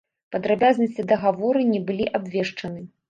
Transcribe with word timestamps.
Падрабязнасці 0.35 1.05
дагаворы 1.13 1.61
не 1.73 1.83
былі 1.91 2.09
абвешчаны. 2.21 2.81